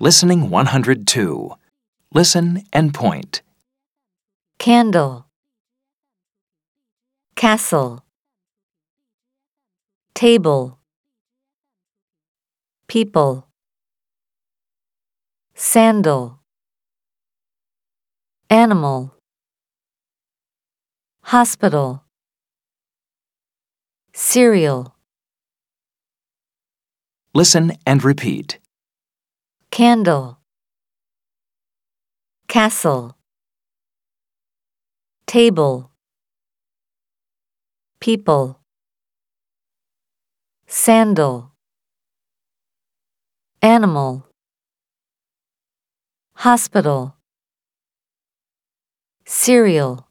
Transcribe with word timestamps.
Listening 0.00 0.48
102. 0.48 1.54
Listen 2.14 2.62
and 2.72 2.94
point. 2.94 3.42
candle, 4.60 5.26
castle, 7.34 8.04
table, 10.14 10.78
people, 12.86 13.46
sandal, 15.54 16.38
animal, 18.50 19.14
hospital, 21.22 22.04
cereal, 24.12 24.94
Listen 27.34 27.72
and 27.86 28.02
repeat. 28.02 28.58
Candle, 29.70 30.38
castle, 32.48 33.16
table, 35.26 35.92
people, 38.00 38.58
sandal, 40.66 41.52
animal, 43.62 44.24
hospital, 46.34 47.14
cereal. 49.26 50.07